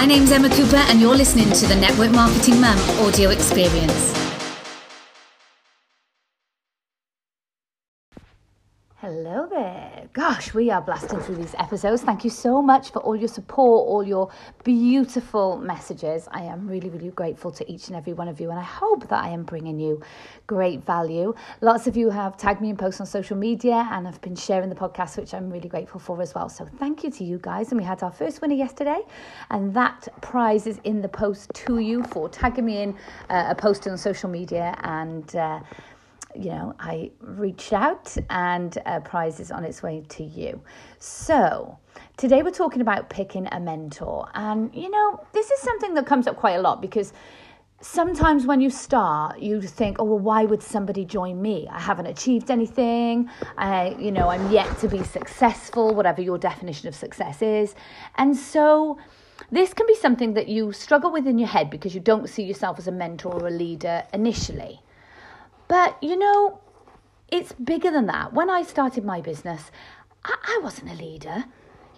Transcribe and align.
My 0.00 0.06
name's 0.06 0.32
Emma 0.32 0.48
Cooper, 0.48 0.76
and 0.76 0.98
you're 0.98 1.14
listening 1.14 1.52
to 1.52 1.66
the 1.66 1.76
Network 1.76 2.10
Marketing 2.12 2.58
Mum 2.58 2.78
audio 3.00 3.28
experience. 3.28 4.29
Hello 9.12 9.44
there. 9.50 10.08
Gosh, 10.12 10.54
we 10.54 10.70
are 10.70 10.80
blasting 10.80 11.18
through 11.18 11.34
these 11.34 11.56
episodes. 11.58 12.02
Thank 12.02 12.22
you 12.22 12.30
so 12.30 12.62
much 12.62 12.92
for 12.92 13.00
all 13.00 13.16
your 13.16 13.26
support, 13.26 13.88
all 13.88 14.04
your 14.04 14.30
beautiful 14.62 15.58
messages. 15.58 16.28
I 16.30 16.42
am 16.42 16.68
really, 16.68 16.90
really 16.90 17.10
grateful 17.10 17.50
to 17.50 17.68
each 17.68 17.88
and 17.88 17.96
every 17.96 18.12
one 18.12 18.28
of 18.28 18.40
you, 18.40 18.50
and 18.50 18.58
I 18.60 18.62
hope 18.62 19.08
that 19.08 19.24
I 19.24 19.30
am 19.30 19.42
bringing 19.42 19.80
you 19.80 20.00
great 20.46 20.86
value. 20.86 21.34
Lots 21.60 21.88
of 21.88 21.96
you 21.96 22.08
have 22.10 22.36
tagged 22.36 22.60
me 22.60 22.70
in 22.70 22.76
posts 22.76 23.00
on 23.00 23.06
social 23.08 23.36
media 23.36 23.88
and 23.90 24.06
have 24.06 24.20
been 24.20 24.36
sharing 24.36 24.68
the 24.68 24.76
podcast, 24.76 25.16
which 25.16 25.34
I'm 25.34 25.50
really 25.50 25.68
grateful 25.68 25.98
for 25.98 26.22
as 26.22 26.32
well. 26.32 26.48
So 26.48 26.68
thank 26.78 27.02
you 27.02 27.10
to 27.10 27.24
you 27.24 27.38
guys. 27.38 27.72
And 27.72 27.80
we 27.80 27.84
had 27.84 28.04
our 28.04 28.12
first 28.12 28.40
winner 28.40 28.54
yesterday, 28.54 29.00
and 29.50 29.74
that 29.74 30.06
prize 30.20 30.68
is 30.68 30.78
in 30.84 31.02
the 31.02 31.08
post 31.08 31.52
to 31.66 31.80
you 31.80 32.04
for 32.04 32.28
tagging 32.28 32.64
me 32.64 32.82
in 32.82 32.96
uh, 33.28 33.46
a 33.48 33.56
post 33.56 33.88
on 33.88 33.98
social 33.98 34.30
media 34.30 34.78
and. 34.84 35.34
Uh, 35.34 35.58
you 36.34 36.50
know, 36.50 36.74
I 36.78 37.10
reached 37.20 37.72
out 37.72 38.16
and 38.28 38.76
a 38.86 39.00
prize 39.00 39.40
is 39.40 39.50
on 39.50 39.64
its 39.64 39.82
way 39.82 40.04
to 40.10 40.24
you. 40.24 40.62
So, 40.98 41.78
today 42.16 42.42
we're 42.42 42.50
talking 42.50 42.80
about 42.80 43.10
picking 43.10 43.48
a 43.52 43.60
mentor. 43.60 44.28
And, 44.34 44.74
you 44.74 44.90
know, 44.90 45.24
this 45.32 45.50
is 45.50 45.60
something 45.60 45.94
that 45.94 46.06
comes 46.06 46.26
up 46.26 46.36
quite 46.36 46.54
a 46.54 46.60
lot 46.60 46.80
because 46.80 47.12
sometimes 47.80 48.46
when 48.46 48.60
you 48.60 48.70
start, 48.70 49.40
you 49.40 49.60
think, 49.62 49.96
oh, 49.98 50.04
well, 50.04 50.18
why 50.18 50.44
would 50.44 50.62
somebody 50.62 51.04
join 51.04 51.40
me? 51.40 51.66
I 51.70 51.80
haven't 51.80 52.06
achieved 52.06 52.50
anything. 52.50 53.30
I, 53.56 53.96
you 53.98 54.12
know, 54.12 54.28
I'm 54.28 54.50
yet 54.50 54.78
to 54.78 54.88
be 54.88 55.02
successful, 55.02 55.94
whatever 55.94 56.20
your 56.20 56.38
definition 56.38 56.88
of 56.88 56.94
success 56.94 57.42
is. 57.42 57.74
And 58.16 58.36
so, 58.36 58.98
this 59.50 59.72
can 59.74 59.86
be 59.86 59.94
something 59.96 60.34
that 60.34 60.48
you 60.48 60.72
struggle 60.72 61.10
with 61.10 61.26
in 61.26 61.38
your 61.38 61.48
head 61.48 61.70
because 61.70 61.94
you 61.94 62.00
don't 62.00 62.28
see 62.28 62.42
yourself 62.42 62.78
as 62.78 62.86
a 62.86 62.92
mentor 62.92 63.32
or 63.32 63.48
a 63.48 63.50
leader 63.50 64.04
initially. 64.12 64.80
But 65.70 66.02
you 66.02 66.16
know, 66.16 66.58
it's 67.28 67.52
bigger 67.52 67.92
than 67.92 68.06
that. 68.06 68.32
When 68.32 68.50
I 68.50 68.62
started 68.64 69.04
my 69.04 69.20
business, 69.20 69.70
I, 70.24 70.34
I 70.42 70.60
wasn't 70.64 70.90
a 70.90 70.94
leader. 70.94 71.44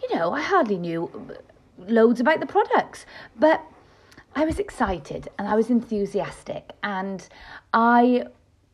You 0.03 0.15
know, 0.15 0.31
I 0.31 0.43
hardly 0.43 0.77
knew 0.77 1.11
loads 1.79 2.21
about 2.21 2.41
the 2.41 2.47
products, 2.47 3.07
but 3.35 3.65
I 4.37 4.45
was 4.45 4.59
excited 4.59 5.29
and 5.39 5.49
I 5.49 5.55
was 5.55 5.71
enthusiastic. 5.71 6.73
And 6.83 7.27
I 7.73 8.27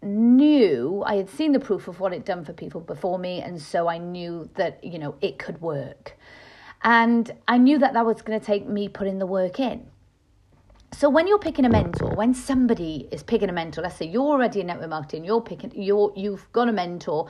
knew 0.02 1.04
I 1.06 1.14
had 1.14 1.30
seen 1.30 1.52
the 1.52 1.60
proof 1.60 1.86
of 1.86 2.00
what 2.00 2.12
it 2.12 2.24
done 2.24 2.44
for 2.44 2.52
people 2.52 2.80
before 2.80 3.20
me. 3.20 3.40
And 3.40 3.62
so 3.62 3.86
I 3.86 3.98
knew 3.98 4.50
that 4.56 4.82
you 4.82 4.98
know 4.98 5.14
it 5.20 5.38
could 5.38 5.60
work. 5.60 6.16
And 6.82 7.30
I 7.46 7.58
knew 7.58 7.78
that 7.78 7.92
that 7.92 8.04
was 8.04 8.20
going 8.22 8.40
to 8.40 8.44
take 8.44 8.66
me 8.66 8.88
putting 8.88 9.20
the 9.20 9.26
work 9.26 9.60
in 9.60 9.86
so 10.92 11.08
when 11.08 11.28
you're 11.28 11.38
picking 11.38 11.64
a 11.64 11.68
mentor, 11.68 12.14
when 12.14 12.34
somebody 12.34 13.08
is 13.12 13.22
picking 13.22 13.50
a 13.50 13.52
mentor, 13.52 13.82
let's 13.82 13.96
say 13.96 14.06
you're 14.06 14.22
already 14.22 14.60
in 14.60 14.66
network 14.66 14.90
marketing, 14.90 15.24
you're 15.24 15.40
picking, 15.40 15.70
you're 15.74 16.12
you've 16.16 16.50
got 16.52 16.68
a 16.68 16.72
mentor, 16.72 17.28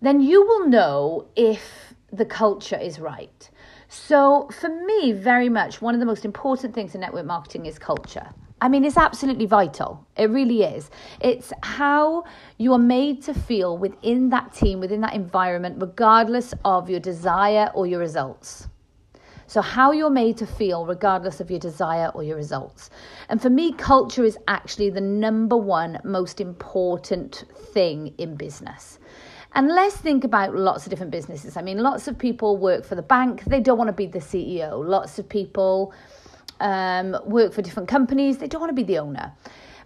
then 0.00 0.20
you 0.20 0.42
will 0.42 0.68
know 0.68 1.26
if 1.36 1.94
the 2.12 2.24
culture 2.24 2.78
is 2.78 2.98
right. 2.98 3.50
So 3.88 4.48
for 4.60 4.68
me, 4.68 5.12
very 5.12 5.48
much 5.48 5.80
one 5.80 5.94
of 5.94 6.00
the 6.00 6.06
most 6.06 6.24
important 6.24 6.74
things 6.74 6.94
in 6.94 7.00
network 7.00 7.26
marketing 7.26 7.66
is 7.66 7.78
culture. 7.78 8.28
I 8.60 8.68
mean, 8.68 8.84
it's 8.84 8.96
absolutely 8.96 9.44
vital. 9.44 10.06
It 10.16 10.30
really 10.30 10.62
is. 10.62 10.90
It's 11.20 11.52
how 11.62 12.24
you 12.56 12.72
are 12.72 12.78
made 12.78 13.22
to 13.24 13.34
feel 13.34 13.76
within 13.76 14.30
that 14.30 14.54
team, 14.54 14.80
within 14.80 15.02
that 15.02 15.12
environment, 15.12 15.76
regardless 15.78 16.54
of 16.64 16.88
your 16.88 17.00
desire 17.00 17.70
or 17.74 17.86
your 17.86 18.00
results. 18.00 18.68
So, 19.48 19.60
how 19.60 19.92
you're 19.92 20.10
made 20.10 20.36
to 20.38 20.46
feel, 20.46 20.84
regardless 20.84 21.40
of 21.40 21.50
your 21.50 21.60
desire 21.60 22.10
or 22.14 22.24
your 22.24 22.36
results. 22.36 22.90
And 23.28 23.40
for 23.40 23.48
me, 23.48 23.72
culture 23.72 24.24
is 24.24 24.36
actually 24.48 24.90
the 24.90 25.00
number 25.00 25.56
one 25.56 25.98
most 26.02 26.40
important 26.40 27.44
thing 27.72 28.14
in 28.18 28.34
business. 28.34 28.98
And 29.52 29.68
let's 29.68 29.96
think 29.96 30.24
about 30.24 30.54
lots 30.54 30.84
of 30.84 30.90
different 30.90 31.12
businesses. 31.12 31.56
I 31.56 31.62
mean, 31.62 31.78
lots 31.78 32.08
of 32.08 32.18
people 32.18 32.56
work 32.58 32.84
for 32.84 32.94
the 32.94 33.02
bank, 33.02 33.44
they 33.44 33.60
don't 33.60 33.78
want 33.78 33.88
to 33.88 33.92
be 33.92 34.06
the 34.06 34.18
CEO. 34.18 34.84
Lots 34.84 35.18
of 35.18 35.28
people 35.28 35.94
um, 36.60 37.16
work 37.24 37.52
for 37.52 37.62
different 37.62 37.88
companies, 37.88 38.38
they 38.38 38.48
don't 38.48 38.60
want 38.60 38.70
to 38.70 38.74
be 38.74 38.82
the 38.82 38.98
owner. 38.98 39.32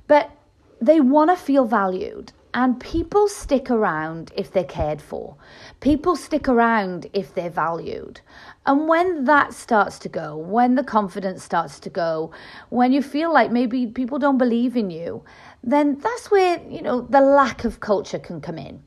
But 0.07 0.31
they 0.81 1.01
want 1.01 1.31
to 1.31 1.37
feel 1.37 1.67
valued. 1.67 2.33
And 2.53 2.81
people 2.81 3.29
stick 3.29 3.71
around 3.71 4.33
if 4.37 4.53
they're 4.53 4.65
cared 4.65 5.01
for. 5.01 5.37
People 5.79 6.17
stick 6.17 6.49
around 6.49 7.07
if 7.13 7.33
they're 7.33 7.49
valued. 7.49 8.21
And 8.67 8.89
when 8.89 9.25
that 9.25 9.55
starts 9.55 9.99
to 10.01 10.09
go, 10.09 10.37
when 10.37 10.75
the 10.75 10.83
confidence 10.83 11.45
starts 11.45 11.79
to 11.81 11.91
go, 11.91 12.33
when 12.69 12.93
you 12.93 13.03
feel 13.03 13.33
like 13.33 13.53
maybe 13.53 13.87
people 13.87 14.19
don't 14.19 14.39
believe 14.39 14.77
in 14.77 14.91
you, 14.91 15.23
then 15.63 15.99
that's 16.01 16.31
where, 16.31 16.61
you 16.69 16.83
know, 16.83 17.03
the 17.03 17.21
lack 17.21 17.65
of 17.65 17.79
culture 17.79 18.19
can 18.19 18.41
come 18.41 18.59
in. 18.59 18.83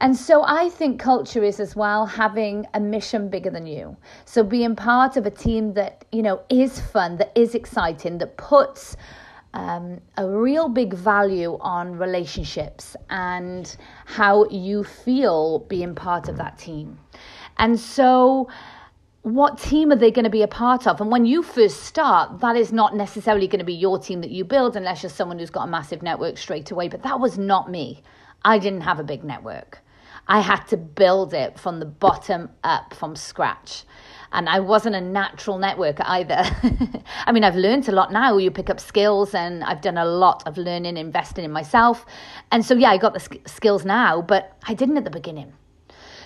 And 0.00 0.16
so 0.16 0.42
I 0.44 0.70
think 0.70 0.98
culture 0.98 1.44
is 1.44 1.60
as 1.60 1.76
well 1.76 2.06
having 2.06 2.66
a 2.72 2.80
mission 2.80 3.28
bigger 3.28 3.50
than 3.50 3.66
you. 3.66 3.96
So 4.24 4.42
being 4.42 4.74
part 4.74 5.16
of 5.16 5.26
a 5.26 5.30
team 5.30 5.74
that, 5.74 6.06
you 6.10 6.22
know, 6.22 6.40
is 6.48 6.80
fun, 6.80 7.18
that 7.18 7.32
is 7.34 7.54
exciting, 7.54 8.18
that 8.18 8.38
puts 8.38 8.96
um, 9.52 10.00
a 10.16 10.28
real 10.28 10.68
big 10.68 10.94
value 10.94 11.58
on 11.60 11.98
relationships 11.98 12.96
and 13.08 13.76
how 14.04 14.48
you 14.48 14.84
feel 14.84 15.60
being 15.60 15.94
part 15.94 16.28
of 16.28 16.36
that 16.36 16.58
team. 16.58 16.98
And 17.58 17.78
so, 17.78 18.48
what 19.22 19.58
team 19.58 19.92
are 19.92 19.96
they 19.96 20.10
going 20.10 20.24
to 20.24 20.30
be 20.30 20.42
a 20.42 20.48
part 20.48 20.86
of? 20.86 21.00
And 21.00 21.10
when 21.10 21.26
you 21.26 21.42
first 21.42 21.82
start, 21.82 22.40
that 22.40 22.56
is 22.56 22.72
not 22.72 22.96
necessarily 22.96 23.46
going 23.46 23.58
to 23.58 23.64
be 23.64 23.74
your 23.74 23.98
team 23.98 24.22
that 24.22 24.30
you 24.30 24.44
build 24.44 24.76
unless 24.76 25.02
you're 25.02 25.10
someone 25.10 25.38
who's 25.38 25.50
got 25.50 25.68
a 25.68 25.70
massive 25.70 26.02
network 26.02 26.38
straight 26.38 26.70
away. 26.70 26.88
But 26.88 27.02
that 27.02 27.20
was 27.20 27.36
not 27.36 27.70
me. 27.70 28.02
I 28.44 28.58
didn't 28.58 28.80
have 28.82 28.98
a 28.98 29.04
big 29.04 29.22
network. 29.22 29.80
I 30.26 30.40
had 30.40 30.62
to 30.68 30.76
build 30.76 31.34
it 31.34 31.58
from 31.58 31.80
the 31.80 31.86
bottom 31.86 32.50
up, 32.64 32.94
from 32.94 33.16
scratch 33.16 33.84
and 34.32 34.48
I 34.48 34.60
wasn't 34.60 34.94
a 34.94 35.00
natural 35.00 35.58
networker 35.58 36.04
either. 36.06 36.42
I 37.26 37.32
mean, 37.32 37.44
I've 37.44 37.56
learned 37.56 37.88
a 37.88 37.92
lot 37.92 38.12
now. 38.12 38.36
You 38.36 38.50
pick 38.50 38.70
up 38.70 38.78
skills, 38.78 39.34
and 39.34 39.64
I've 39.64 39.80
done 39.80 39.98
a 39.98 40.04
lot 40.04 40.46
of 40.46 40.56
learning, 40.56 40.96
investing 40.96 41.44
in 41.44 41.50
myself. 41.50 42.06
And 42.52 42.64
so, 42.64 42.74
yeah, 42.74 42.90
I 42.90 42.98
got 42.98 43.12
the 43.12 43.20
sk- 43.20 43.48
skills 43.48 43.84
now, 43.84 44.22
but 44.22 44.56
I 44.66 44.74
didn't 44.74 44.96
at 44.96 45.04
the 45.04 45.10
beginning. 45.10 45.52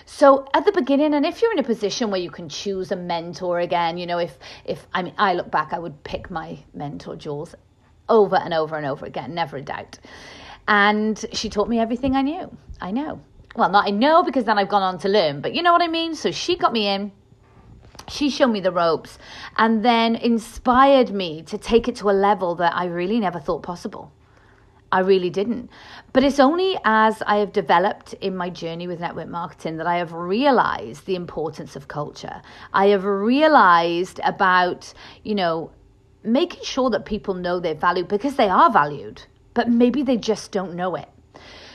So 0.05 0.47
at 0.53 0.65
the 0.65 0.71
beginning, 0.71 1.15
and 1.15 1.25
if 1.25 1.41
you're 1.41 1.51
in 1.51 1.57
a 1.57 1.63
position 1.63 2.11
where 2.11 2.21
you 2.21 2.29
can 2.29 2.47
choose 2.47 2.91
a 2.91 2.95
mentor 2.95 3.59
again, 3.59 3.97
you 3.97 4.05
know, 4.05 4.19
if 4.19 4.37
if 4.63 4.85
I 4.93 5.01
mean, 5.01 5.15
I 5.17 5.33
look 5.33 5.49
back, 5.49 5.73
I 5.73 5.79
would 5.79 6.03
pick 6.03 6.29
my 6.29 6.59
mentor 6.75 7.15
Jules 7.15 7.55
over 8.07 8.35
and 8.35 8.53
over 8.53 8.77
and 8.77 8.85
over 8.85 9.07
again, 9.07 9.33
never 9.33 9.57
a 9.57 9.61
doubt. 9.63 9.97
And 10.67 11.23
she 11.33 11.49
taught 11.49 11.67
me 11.67 11.79
everything 11.79 12.15
I 12.15 12.21
knew. 12.21 12.55
I 12.79 12.91
know. 12.91 13.19
Well, 13.55 13.69
not 13.69 13.87
I 13.87 13.91
know 13.91 14.21
because 14.21 14.43
then 14.43 14.59
I've 14.59 14.69
gone 14.69 14.83
on 14.83 14.99
to 14.99 15.09
learn, 15.09 15.41
but 15.41 15.55
you 15.55 15.63
know 15.63 15.73
what 15.73 15.81
I 15.81 15.87
mean. 15.87 16.13
So 16.13 16.29
she 16.29 16.55
got 16.55 16.71
me 16.71 16.87
in 16.87 17.11
she 18.07 18.29
showed 18.29 18.51
me 18.51 18.59
the 18.59 18.71
ropes 18.71 19.17
and 19.57 19.83
then 19.83 20.15
inspired 20.15 21.11
me 21.11 21.41
to 21.43 21.57
take 21.57 21.87
it 21.87 21.95
to 21.97 22.09
a 22.09 22.11
level 22.11 22.55
that 22.55 22.75
I 22.75 22.85
really 22.85 23.19
never 23.19 23.39
thought 23.39 23.63
possible. 23.63 24.11
I 24.91 24.99
really 24.99 25.29
didn't. 25.29 25.69
But 26.13 26.23
it's 26.23 26.39
only 26.39 26.77
as 26.85 27.21
I 27.25 27.37
have 27.37 27.51
developed 27.51 28.13
in 28.21 28.37
my 28.37 28.49
journey 28.49 28.87
with 28.87 28.99
network 28.99 29.27
marketing 29.27 29.77
that 29.77 29.87
I 29.87 29.97
have 29.97 30.13
realized 30.13 31.05
the 31.05 31.15
importance 31.15 31.75
of 31.75 31.87
culture. 31.87 32.41
I 32.73 32.87
have 32.87 33.03
realized 33.03 34.19
about, 34.23 34.93
you 35.23 35.35
know, 35.35 35.71
making 36.23 36.63
sure 36.63 36.89
that 36.91 37.05
people 37.05 37.33
know 37.33 37.59
their 37.59 37.75
value 37.75 38.03
because 38.03 38.35
they 38.35 38.47
are 38.47 38.71
valued, 38.71 39.23
but 39.53 39.69
maybe 39.69 40.01
they 40.01 40.17
just 40.17 40.51
don't 40.51 40.75
know 40.75 40.95
it. 40.95 41.09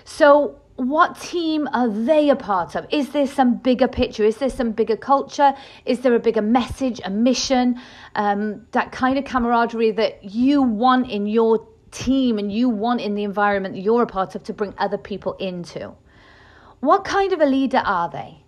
So 0.05 0.59
what 0.81 1.21
team 1.21 1.69
are 1.75 1.89
they 1.89 2.31
a 2.31 2.37
part 2.37 2.75
of? 2.75 2.87
Is 2.91 3.11
there 3.11 3.27
some 3.27 3.57
bigger 3.57 3.87
picture? 3.87 4.25
Is 4.25 4.39
there 4.39 4.49
some 4.49 4.73
bigger 4.73 4.97
culture? 4.97 5.53
Is 5.85 6.01
there 6.01 6.15
a 6.15 6.19
bigger 6.19 6.41
message, 6.41 7.03
a 7.05 7.11
mission, 7.11 7.79
um, 8.15 8.67
that 8.73 8.91
kind 8.91 9.19
of 9.19 9.25
camaraderie 9.25 9.91
that 9.93 10.25
you 10.25 10.63
want 10.63 11.11
in 11.11 11.27
your 11.27 11.69
team 11.91 12.39
and 12.39 12.51
you 12.51 12.71
want 12.71 13.03
in 13.03 13.15
the 13.15 13.25
environment 13.25 13.75
that 13.75 13.83
you're 13.83 14.03
a 14.03 14.07
part 14.07 14.35
of 14.35 14.43
to 14.45 14.55
bring 14.55 14.73
other 14.79 14.97
people 14.97 15.35
into? 15.35 15.93
What 16.81 17.05
kind 17.05 17.35
of 17.35 17.43
a 17.43 17.47
leader 17.47 17.83
are 17.85 18.09
they? 18.09 18.40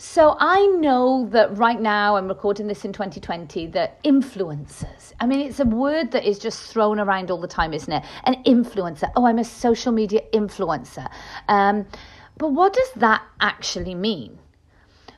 So 0.00 0.36
I 0.38 0.64
know 0.78 1.28
that 1.32 1.58
right 1.58 1.80
now, 1.80 2.14
I'm 2.14 2.28
recording 2.28 2.68
this 2.68 2.84
in 2.84 2.92
2020, 2.92 3.66
that 3.68 4.00
influencers, 4.04 5.12
I 5.18 5.26
mean, 5.26 5.40
it's 5.40 5.58
a 5.58 5.64
word 5.64 6.12
that 6.12 6.24
is 6.24 6.38
just 6.38 6.72
thrown 6.72 7.00
around 7.00 7.32
all 7.32 7.40
the 7.40 7.48
time, 7.48 7.74
isn't 7.74 7.92
it? 7.92 8.04
An 8.22 8.36
influencer. 8.44 9.10
Oh, 9.16 9.26
I'm 9.26 9.40
a 9.40 9.44
social 9.44 9.90
media 9.90 10.20
influencer. 10.32 11.10
Um, 11.48 11.84
but 12.36 12.52
what 12.52 12.74
does 12.74 12.92
that 12.94 13.22
actually 13.40 13.96
mean? 13.96 14.38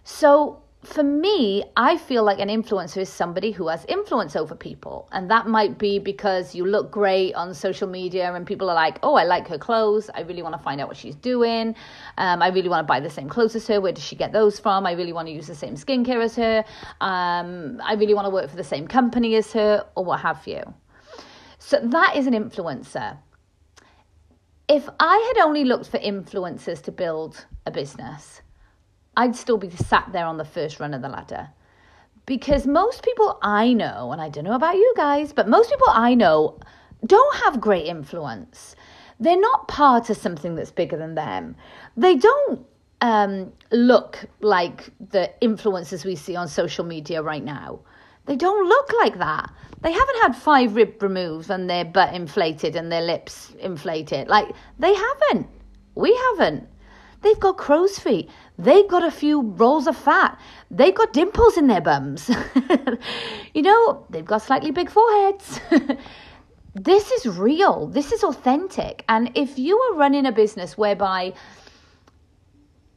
So 0.02 0.62
for 0.82 1.02
me, 1.02 1.62
I 1.76 1.98
feel 1.98 2.24
like 2.24 2.38
an 2.38 2.48
influencer 2.48 2.98
is 2.98 3.10
somebody 3.10 3.50
who 3.50 3.68
has 3.68 3.84
influence 3.84 4.34
over 4.34 4.54
people. 4.54 5.08
And 5.12 5.30
that 5.30 5.46
might 5.46 5.76
be 5.76 5.98
because 5.98 6.54
you 6.54 6.64
look 6.64 6.90
great 6.90 7.34
on 7.34 7.52
social 7.52 7.86
media 7.86 8.32
and 8.32 8.46
people 8.46 8.70
are 8.70 8.74
like, 8.74 8.98
oh, 9.02 9.14
I 9.14 9.24
like 9.24 9.46
her 9.48 9.58
clothes. 9.58 10.08
I 10.14 10.22
really 10.22 10.42
want 10.42 10.54
to 10.54 10.62
find 10.62 10.80
out 10.80 10.88
what 10.88 10.96
she's 10.96 11.16
doing. 11.16 11.76
Um, 12.16 12.40
I 12.40 12.48
really 12.48 12.70
want 12.70 12.86
to 12.86 12.90
buy 12.90 12.98
the 12.98 13.10
same 13.10 13.28
clothes 13.28 13.54
as 13.56 13.66
her. 13.66 13.78
Where 13.78 13.92
does 13.92 14.02
she 14.02 14.16
get 14.16 14.32
those 14.32 14.58
from? 14.58 14.86
I 14.86 14.92
really 14.92 15.12
want 15.12 15.28
to 15.28 15.32
use 15.32 15.46
the 15.46 15.54
same 15.54 15.74
skincare 15.74 16.24
as 16.24 16.34
her. 16.36 16.64
Um, 17.02 17.78
I 17.84 17.94
really 17.94 18.14
want 18.14 18.24
to 18.24 18.30
work 18.30 18.48
for 18.48 18.56
the 18.56 18.64
same 18.64 18.88
company 18.88 19.34
as 19.34 19.52
her, 19.52 19.86
or 19.96 20.04
what 20.04 20.20
have 20.20 20.46
you. 20.46 20.62
So 21.58 21.78
that 21.78 22.16
is 22.16 22.26
an 22.26 22.32
influencer. 22.32 23.18
If 24.66 24.88
I 24.98 25.32
had 25.34 25.44
only 25.44 25.64
looked 25.64 25.88
for 25.88 25.98
influencers 25.98 26.80
to 26.84 26.92
build 26.92 27.44
a 27.66 27.70
business, 27.70 28.40
I'd 29.16 29.36
still 29.36 29.58
be 29.58 29.70
sat 29.70 30.10
there 30.12 30.26
on 30.26 30.36
the 30.36 30.44
first 30.44 30.80
run 30.80 30.94
of 30.94 31.02
the 31.02 31.08
ladder. 31.08 31.48
Because 32.26 32.66
most 32.66 33.02
people 33.02 33.38
I 33.42 33.72
know, 33.72 34.12
and 34.12 34.20
I 34.20 34.28
don't 34.28 34.44
know 34.44 34.54
about 34.54 34.76
you 34.76 34.94
guys, 34.96 35.32
but 35.32 35.48
most 35.48 35.70
people 35.70 35.88
I 35.90 36.14
know 36.14 36.58
don't 37.04 37.36
have 37.36 37.60
great 37.60 37.86
influence. 37.86 38.76
They're 39.18 39.40
not 39.40 39.68
part 39.68 40.10
of 40.10 40.16
something 40.16 40.54
that's 40.54 40.70
bigger 40.70 40.96
than 40.96 41.14
them. 41.14 41.56
They 41.96 42.16
don't 42.16 42.64
um, 43.00 43.52
look 43.70 44.24
like 44.40 44.90
the 45.10 45.30
influencers 45.42 46.04
we 46.04 46.16
see 46.16 46.36
on 46.36 46.48
social 46.48 46.84
media 46.84 47.22
right 47.22 47.44
now. 47.44 47.80
They 48.26 48.36
don't 48.36 48.68
look 48.68 48.92
like 48.98 49.18
that. 49.18 49.52
They 49.80 49.92
haven't 49.92 50.22
had 50.22 50.36
five 50.36 50.74
rib 50.76 51.02
removes 51.02 51.50
and 51.50 51.68
their 51.68 51.84
butt 51.84 52.14
inflated 52.14 52.76
and 52.76 52.92
their 52.92 53.02
lips 53.02 53.54
inflated. 53.58 54.28
Like, 54.28 54.50
they 54.78 54.94
haven't. 54.94 55.48
We 55.94 56.14
haven't. 56.14 56.68
They've 57.22 57.38
got 57.38 57.58
crow's 57.58 57.98
feet. 57.98 58.30
They've 58.58 58.88
got 58.88 59.04
a 59.04 59.10
few 59.10 59.42
rolls 59.42 59.86
of 59.86 59.96
fat. 59.96 60.38
They've 60.70 60.94
got 60.94 61.12
dimples 61.12 61.56
in 61.56 61.66
their 61.66 61.80
bums. 61.80 62.30
you 63.54 63.62
know, 63.62 64.06
they've 64.10 64.24
got 64.24 64.42
slightly 64.42 64.70
big 64.70 64.90
foreheads. 64.90 65.60
this 66.74 67.10
is 67.10 67.26
real. 67.26 67.86
This 67.86 68.12
is 68.12 68.24
authentic. 68.24 69.04
And 69.08 69.30
if 69.34 69.58
you 69.58 69.78
are 69.78 69.96
running 69.96 70.26
a 70.26 70.32
business 70.32 70.78
whereby 70.78 71.34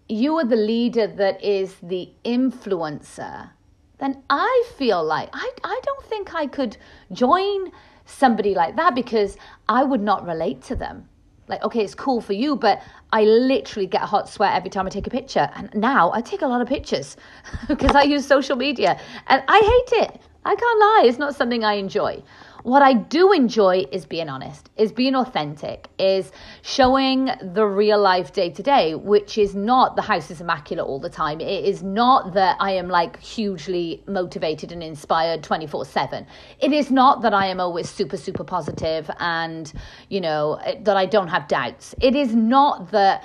you 0.07 0.37
are 0.37 0.45
the 0.45 0.55
leader 0.55 1.07
that 1.07 1.43
is 1.43 1.75
the 1.81 2.09
influencer, 2.23 3.49
then 3.97 4.23
I 4.29 4.65
feel 4.77 5.03
like 5.03 5.29
I, 5.33 5.51
I 5.63 5.79
don't 5.83 6.05
think 6.05 6.33
I 6.33 6.47
could 6.47 6.77
join 7.11 7.71
somebody 8.05 8.53
like 8.53 8.75
that 8.75 8.95
because 8.95 9.37
I 9.67 9.83
would 9.83 10.01
not 10.01 10.25
relate 10.25 10.61
to 10.63 10.75
them 10.75 11.09
like 11.47 11.63
okay 11.63 11.83
it's 11.83 11.95
cool 11.95 12.21
for 12.21 12.33
you 12.33 12.55
but 12.55 12.81
i 13.11 13.23
literally 13.23 13.87
get 13.87 14.01
a 14.01 14.05
hot 14.05 14.29
sweat 14.29 14.53
every 14.55 14.69
time 14.69 14.85
i 14.85 14.89
take 14.89 15.07
a 15.07 15.09
picture. 15.09 15.49
And 15.55 15.73
now 15.73 16.11
i 16.13 16.21
take 16.21 16.41
a 16.41 16.47
lot 16.47 16.61
of 16.61 16.67
pictures 16.67 17.17
because 17.67 17.95
i 17.95 18.03
use 18.03 18.25
social 18.25 18.55
media. 18.55 18.99
And 19.27 19.43
i 19.47 19.59
hate 19.59 20.01
it. 20.03 20.21
I 20.45 20.55
can't 20.55 20.79
lie 20.79 21.03
it's 21.05 21.17
not 21.19 21.35
something 21.35 21.63
i 21.63 21.73
enjoy 21.73 22.21
what 22.63 22.81
I 22.81 22.93
do 22.93 23.33
enjoy 23.33 23.85
is 23.91 24.05
being 24.05 24.29
honest, 24.29 24.69
is 24.77 24.93
being 24.93 25.15
authentic, 25.15 25.89
is 25.99 26.31
showing 26.61 27.29
the 27.41 27.65
real 27.65 27.99
life 27.99 28.31
day 28.31 28.49
to 28.51 28.63
day, 28.63 28.95
which 28.95 29.37
is 29.37 29.53
not 29.53 29.97
the 29.97 30.01
house 30.01 30.31
is 30.31 30.39
immaculate 30.39 30.85
all 30.87 30.99
the 30.99 31.09
time. 31.09 31.41
It 31.41 31.65
is 31.65 31.83
not 31.83 32.33
that 32.33 32.55
I 32.61 32.71
am 32.71 32.87
like 32.87 33.19
hugely 33.19 34.01
motivated 34.07 34.71
and 34.71 34.81
inspired 34.81 35.43
24 35.43 35.85
7. 35.85 36.25
It 36.59 36.71
is 36.71 36.89
not 36.89 37.21
that 37.21 37.33
I 37.33 37.47
am 37.47 37.59
always 37.59 37.89
super, 37.89 38.17
super 38.17 38.45
positive 38.45 39.11
and, 39.19 39.71
you 40.09 40.21
know, 40.21 40.59
that 40.81 40.95
I 40.95 41.05
don't 41.05 41.27
have 41.27 41.49
doubts. 41.49 41.93
It 42.01 42.15
is 42.15 42.33
not 42.33 42.91
that. 42.91 43.23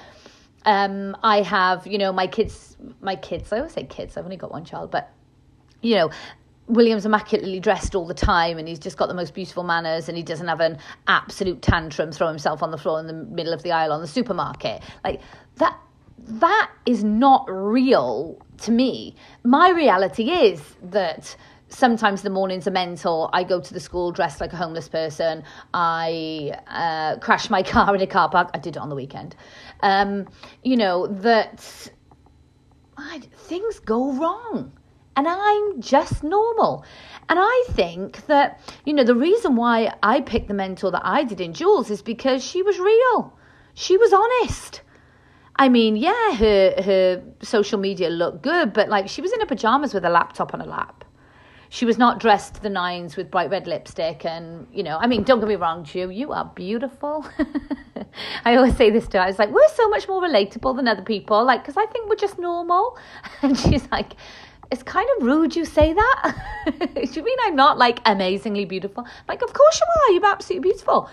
Um, 0.67 1.17
I 1.23 1.41
have, 1.43 1.87
you 1.87 1.97
know, 1.97 2.13
my 2.13 2.27
kids, 2.27 2.77
my 3.01 3.17
kids, 3.17 3.53
I 3.53 3.59
always 3.59 3.73
say 3.73 3.85
kids, 3.85 4.17
I've 4.17 4.25
only 4.25 4.37
got 4.37 4.51
one 4.51 4.65
child, 4.65 4.91
but 4.91 5.11
you 5.81 5.95
know, 5.95 6.11
William's 6.69 7.07
immaculately 7.07 7.61
dressed 7.61 7.95
all 7.95 8.07
the 8.07 8.15
time 8.15 8.59
and 8.59 8.69
he's 8.69 8.79
just 8.79 8.97
got 8.97 9.09
the 9.09 9.15
most 9.15 9.35
beautiful 9.35 9.65
manners 9.65 10.09
and 10.09 10.17
he 10.17 10.23
doesn't 10.23 10.49
have 10.49 10.61
an 10.61 10.79
absolute 11.07 11.63
tantrum, 11.63 12.13
throw 12.13 12.29
himself 12.29 12.63
on 12.63 12.71
the 12.71 12.79
floor 12.79 13.01
in 13.01 13.07
the 13.07 13.13
middle 13.13 13.53
of 13.53 13.63
the 13.63 13.73
aisle 13.73 13.93
on 13.93 14.01
the 14.01 14.07
supermarket. 14.07 14.83
Like 15.03 15.21
that 15.57 15.79
that 16.19 16.71
is 16.85 17.03
not 17.03 17.47
real 17.49 18.39
to 18.59 18.71
me. 18.71 19.15
My 19.45 19.71
reality 19.71 20.31
is 20.31 20.63
that 20.83 21.35
sometimes 21.69 22.23
the 22.23 22.31
mornings 22.31 22.67
are 22.67 22.73
mental. 22.73 23.31
I 23.33 23.45
go 23.45 23.61
to 23.61 23.75
the 23.75 23.81
school 23.81 24.11
dressed 24.13 24.41
like 24.41 24.53
a 24.53 24.57
homeless 24.57 24.89
person. 24.89 25.45
I 25.73 26.53
uh, 26.67 27.19
crash 27.19 27.49
my 27.49 27.63
car 27.75 27.95
in 27.95 28.03
a 28.03 28.07
car 28.07 28.29
park. 28.29 28.51
I 28.53 28.59
did 28.59 28.77
it 28.77 28.79
on 28.79 28.89
the 28.89 28.97
weekend. 28.97 29.37
Um, 29.81 30.29
you 30.63 30.77
know, 30.77 31.07
that 31.07 31.91
I, 32.97 33.21
things 33.21 33.79
go 33.79 34.13
wrong 34.13 34.73
and 35.19 35.27
I'm 35.27 35.81
just 35.81 36.23
normal. 36.23 36.85
And 37.29 37.41
I 37.43 37.65
think 37.71 38.25
that, 38.27 38.61
you 38.87 38.95
know, 38.95 39.03
the 39.03 39.17
reason 39.17 39.57
why 39.57 39.93
I 40.01 40.21
picked 40.21 40.47
the 40.47 40.55
mentor 40.55 40.93
that 40.93 41.03
I 41.05 41.25
did 41.25 41.41
in 41.41 41.55
Jules 41.55 41.91
is 41.91 42.03
because 42.03 42.45
she 42.45 42.63
was 42.63 42.79
real. 42.79 43.37
She 43.75 43.97
was 43.97 44.13
honest. 44.13 44.83
I 45.57 45.69
mean, 45.71 45.97
yeah, 45.97 46.37
her 46.37 46.83
her 46.85 47.23
social 47.43 47.81
media 47.81 48.11
looked 48.11 48.43
good, 48.43 48.73
but 48.73 48.89
like 48.89 49.09
she 49.09 49.21
was 49.21 49.33
in 49.33 49.41
her 49.41 49.47
pajamas 49.47 49.93
with 49.93 50.05
a 50.05 50.09
laptop 50.09 50.55
on 50.55 50.61
her 50.61 50.67
lap. 50.67 51.05
She 51.69 51.85
was 51.85 51.99
not 51.99 52.21
dressed 52.21 52.55
to 52.55 52.63
the 52.63 52.71
nines 52.71 53.17
with 53.17 53.29
bright 53.29 53.51
red 53.51 53.67
lipstick 53.67 54.25
and, 54.25 54.69
you 54.73 54.85
know, 54.85 54.99
I 54.99 55.09
mean, 55.09 55.25
don't 55.25 55.41
get 55.41 55.49
me 55.49 55.57
wrong, 55.57 55.85
Ju, 55.85 56.11
you 56.11 56.33
are 56.33 56.51
beautiful. 56.55 57.27
I 58.45 58.57
always 58.57 58.77
say 58.77 58.89
this 58.89 59.07
to 59.09 59.19
her. 59.19 59.25
I 59.25 59.27
was 59.27 59.39
like, 59.39 59.51
we're 59.51 59.75
so 59.75 59.89
much 59.91 60.09
more 60.09 60.23
relatable 60.23 60.77
than 60.77 60.89
other 60.89 61.03
people, 61.03 61.45
like, 61.45 61.63
because 61.63 61.77
I 61.77 61.85
think 61.87 62.09
we're 62.09 62.23
just 62.29 62.39
normal. 62.39 62.97
And 63.43 63.59
she's 63.59 63.87
like, 63.91 64.15
it's 64.71 64.83
kind 64.83 65.09
of 65.17 65.25
rude 65.25 65.57
you 65.57 65.65
say 65.65 65.93
that. 65.93 66.35
Do 66.95 67.01
you 67.01 67.25
mean 67.25 67.39
I'm 67.45 67.57
not 67.57 67.79
like 67.79 68.01
amazingly 68.05 68.65
beautiful? 68.65 69.07
Like, 69.27 69.43
of 69.43 69.53
course 69.53 69.81
you 69.81 69.87
are. 69.87 70.15
You're 70.15 70.27
absolutely 70.27 70.71
beautiful. 70.71 71.11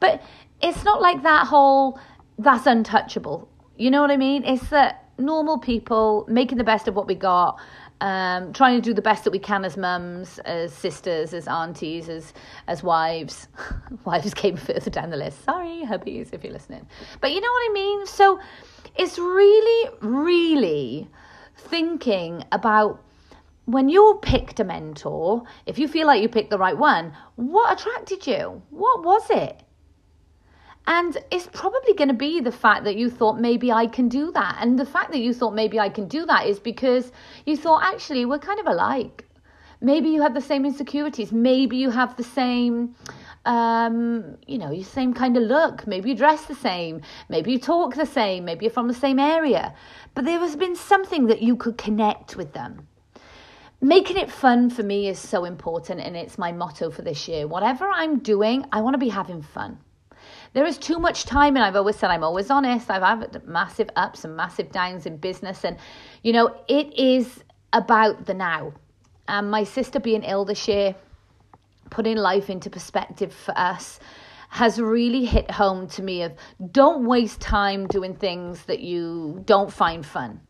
But 0.00 0.22
it's 0.60 0.84
not 0.84 1.00
like 1.00 1.22
that 1.22 1.46
whole 1.46 1.98
that's 2.38 2.66
untouchable. 2.66 3.48
You 3.76 3.90
know 3.90 4.00
what 4.00 4.10
I 4.10 4.16
mean? 4.16 4.44
It's 4.44 4.68
that 4.70 5.04
normal 5.18 5.58
people 5.58 6.26
making 6.28 6.58
the 6.58 6.64
best 6.64 6.88
of 6.88 6.94
what 6.94 7.06
we 7.06 7.14
got, 7.14 7.58
um, 8.00 8.52
trying 8.52 8.76
to 8.76 8.80
do 8.80 8.94
the 8.94 9.02
best 9.02 9.24
that 9.24 9.30
we 9.30 9.38
can 9.38 9.64
as 9.64 9.76
mums, 9.76 10.38
as 10.40 10.72
sisters, 10.72 11.34
as 11.34 11.46
aunties, 11.46 12.08
as 12.08 12.32
as 12.66 12.82
wives. 12.82 13.48
wives 14.04 14.34
came 14.34 14.56
further 14.68 14.90
down 14.90 15.10
the 15.10 15.16
list. 15.16 15.44
Sorry, 15.44 15.82
hubbies, 15.84 16.32
if 16.32 16.42
you're 16.42 16.52
listening. 16.52 16.86
But 17.20 17.32
you 17.32 17.40
know 17.40 17.50
what 17.50 17.70
I 17.70 17.72
mean? 17.72 18.06
So 18.06 18.40
it's 18.96 19.18
really, 19.18 19.90
really 20.00 21.08
thinking 21.60 22.44
about 22.52 23.02
when 23.66 23.88
you 23.88 24.18
picked 24.22 24.58
a 24.60 24.64
mentor, 24.64 25.44
if 25.66 25.78
you 25.78 25.86
feel 25.86 26.06
like 26.06 26.22
you 26.22 26.28
picked 26.28 26.50
the 26.50 26.58
right 26.58 26.76
one, 26.76 27.12
what 27.36 27.78
attracted 27.78 28.26
you? 28.26 28.62
What 28.70 29.04
was 29.04 29.30
it? 29.30 29.62
And 30.86 31.16
it's 31.30 31.48
probably 31.52 31.94
going 31.94 32.08
to 32.08 32.14
be 32.14 32.40
the 32.40 32.50
fact 32.50 32.84
that 32.84 32.96
you 32.96 33.10
thought 33.10 33.38
maybe 33.38 33.70
I 33.70 33.86
can 33.86 34.08
do 34.08 34.32
that. 34.32 34.56
And 34.60 34.78
the 34.78 34.86
fact 34.86 35.12
that 35.12 35.20
you 35.20 35.32
thought 35.32 35.54
maybe 35.54 35.78
I 35.78 35.88
can 35.88 36.08
do 36.08 36.26
that 36.26 36.46
is 36.46 36.58
because 36.58 37.12
you 37.46 37.56
thought 37.56 37.84
actually 37.84 38.24
we're 38.24 38.38
kind 38.38 38.58
of 38.58 38.66
alike. 38.66 39.28
Maybe 39.80 40.08
you 40.08 40.20
have 40.22 40.34
the 40.34 40.40
same 40.40 40.66
insecurities. 40.66 41.32
Maybe 41.32 41.76
you 41.76 41.90
have 41.90 42.16
the 42.16 42.24
same, 42.24 42.96
um, 43.44 44.36
you 44.46 44.58
know, 44.58 44.80
same 44.82 45.14
kind 45.14 45.36
of 45.36 45.42
look. 45.44 45.86
Maybe 45.86 46.10
you 46.10 46.16
dress 46.16 46.44
the 46.44 46.54
same. 46.54 47.00
Maybe 47.28 47.52
you 47.52 47.58
talk 47.58 47.94
the 47.94 48.06
same. 48.06 48.44
Maybe 48.44 48.66
you're 48.66 48.72
from 48.72 48.88
the 48.88 48.94
same 48.94 49.18
area 49.18 49.74
but 50.14 50.24
there 50.24 50.38
has 50.40 50.56
been 50.56 50.76
something 50.76 51.26
that 51.26 51.42
you 51.42 51.56
could 51.56 51.78
connect 51.78 52.36
with 52.36 52.52
them. 52.52 52.86
Making 53.80 54.18
it 54.18 54.30
fun 54.30 54.68
for 54.68 54.82
me 54.82 55.08
is 55.08 55.18
so 55.18 55.44
important, 55.44 56.00
and 56.00 56.16
it's 56.16 56.36
my 56.36 56.52
motto 56.52 56.90
for 56.90 57.02
this 57.02 57.28
year. 57.28 57.46
Whatever 57.46 57.88
I'm 57.88 58.18
doing, 58.18 58.66
I 58.72 58.82
want 58.82 58.94
to 58.94 58.98
be 58.98 59.08
having 59.08 59.40
fun. 59.40 59.78
There 60.52 60.66
is 60.66 60.76
too 60.76 60.98
much 60.98 61.24
time, 61.24 61.56
and 61.56 61.64
I've 61.64 61.76
always 61.76 61.96
said 61.96 62.10
I'm 62.10 62.24
always 62.24 62.50
honest. 62.50 62.90
I've 62.90 63.02
had 63.02 63.46
massive 63.46 63.88
ups 63.96 64.24
and 64.24 64.36
massive 64.36 64.70
downs 64.70 65.06
in 65.06 65.16
business, 65.16 65.64
and 65.64 65.78
you 66.22 66.32
know, 66.32 66.54
it 66.68 66.92
is 66.98 67.42
about 67.72 68.26
the 68.26 68.34
now. 68.34 68.74
And 69.28 69.50
my 69.50 69.64
sister 69.64 70.00
being 70.00 70.24
ill 70.24 70.44
this 70.44 70.68
year, 70.68 70.94
putting 71.90 72.16
life 72.16 72.48
into 72.48 72.70
perspective 72.70 73.32
for 73.32 73.56
us 73.58 74.00
has 74.48 74.80
really 74.80 75.24
hit 75.24 75.50
home 75.50 75.86
to 75.86 76.02
me 76.02 76.22
of 76.22 76.32
don't 76.72 77.06
waste 77.06 77.40
time 77.40 77.86
doing 77.86 78.14
things 78.14 78.64
that 78.64 78.80
you 78.80 79.42
don't 79.44 79.72
find 79.72 80.04
fun. 80.04 80.40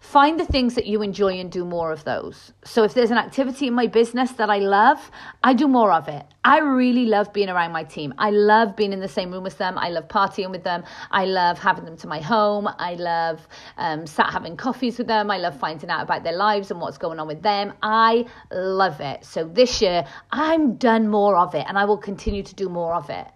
Find 0.00 0.40
the 0.40 0.44
things 0.44 0.74
that 0.74 0.86
you 0.86 1.02
enjoy 1.02 1.38
and 1.38 1.50
do 1.50 1.64
more 1.64 1.92
of 1.92 2.04
those. 2.04 2.52
So, 2.64 2.84
if 2.84 2.94
there's 2.94 3.10
an 3.10 3.18
activity 3.18 3.66
in 3.66 3.74
my 3.74 3.86
business 3.86 4.32
that 4.32 4.48
I 4.48 4.58
love, 4.58 5.10
I 5.42 5.54
do 5.54 5.68
more 5.68 5.92
of 5.92 6.08
it. 6.08 6.24
I 6.44 6.58
really 6.58 7.04
love 7.06 7.32
being 7.32 7.48
around 7.48 7.72
my 7.72 7.84
team. 7.84 8.14
I 8.18 8.30
love 8.30 8.74
being 8.76 8.92
in 8.92 9.00
the 9.00 9.08
same 9.08 9.30
room 9.30 9.44
with 9.44 9.58
them. 9.58 9.76
I 9.76 9.90
love 9.90 10.08
partying 10.08 10.50
with 10.50 10.64
them. 10.64 10.84
I 11.10 11.26
love 11.26 11.58
having 11.58 11.84
them 11.84 11.96
to 11.98 12.06
my 12.06 12.20
home. 12.20 12.68
I 12.78 12.94
love 12.94 13.46
um, 13.76 14.06
sat 14.06 14.30
having 14.32 14.56
coffees 14.56 14.98
with 14.98 15.06
them. 15.06 15.30
I 15.30 15.38
love 15.38 15.58
finding 15.58 15.90
out 15.90 16.02
about 16.02 16.24
their 16.24 16.36
lives 16.36 16.70
and 16.70 16.80
what's 16.80 16.98
going 16.98 17.20
on 17.20 17.26
with 17.26 17.42
them. 17.42 17.74
I 17.82 18.24
love 18.50 19.00
it. 19.00 19.24
So, 19.24 19.44
this 19.44 19.82
year, 19.82 20.04
I'm 20.30 20.76
done 20.76 21.08
more 21.08 21.36
of 21.36 21.54
it 21.54 21.66
and 21.68 21.76
I 21.76 21.84
will 21.84 21.98
continue 21.98 22.42
to 22.42 22.54
do 22.54 22.68
more 22.68 22.94
of 22.94 23.10
it. 23.10 23.26